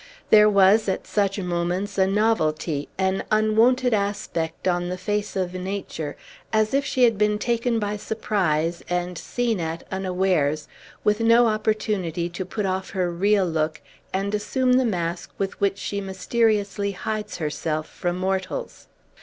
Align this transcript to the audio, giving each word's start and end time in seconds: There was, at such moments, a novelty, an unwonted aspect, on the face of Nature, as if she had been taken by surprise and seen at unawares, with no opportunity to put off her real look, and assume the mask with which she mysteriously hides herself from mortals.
There 0.31 0.49
was, 0.49 0.89
at 0.89 1.05
such 1.05 1.37
moments, 1.39 1.95
a 1.99 2.07
novelty, 2.07 2.89
an 2.97 3.23
unwonted 3.29 3.93
aspect, 3.93 4.67
on 4.67 4.89
the 4.89 4.97
face 4.97 5.35
of 5.35 5.53
Nature, 5.53 6.17
as 6.51 6.73
if 6.73 6.83
she 6.83 7.03
had 7.03 7.19
been 7.19 7.37
taken 7.37 7.77
by 7.77 7.97
surprise 7.97 8.81
and 8.89 9.15
seen 9.15 9.59
at 9.59 9.83
unawares, 9.91 10.67
with 11.03 11.19
no 11.19 11.45
opportunity 11.45 12.29
to 12.29 12.43
put 12.43 12.65
off 12.65 12.89
her 12.89 13.11
real 13.11 13.45
look, 13.45 13.79
and 14.11 14.33
assume 14.33 14.73
the 14.73 14.85
mask 14.85 15.29
with 15.37 15.61
which 15.61 15.77
she 15.77 16.01
mysteriously 16.01 16.93
hides 16.93 17.37
herself 17.37 17.87
from 17.87 18.17
mortals. 18.17 18.87